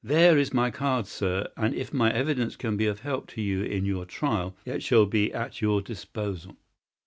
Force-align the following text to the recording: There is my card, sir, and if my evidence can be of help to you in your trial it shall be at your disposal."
There 0.03 0.35
is 0.35 0.51
my 0.51 0.71
card, 0.71 1.05
sir, 1.05 1.47
and 1.55 1.75
if 1.75 1.93
my 1.93 2.11
evidence 2.11 2.55
can 2.55 2.75
be 2.75 2.87
of 2.87 3.01
help 3.01 3.27
to 3.33 3.41
you 3.43 3.61
in 3.61 3.85
your 3.85 4.03
trial 4.03 4.55
it 4.65 4.81
shall 4.81 5.05
be 5.05 5.31
at 5.31 5.61
your 5.61 5.79
disposal." 5.79 6.57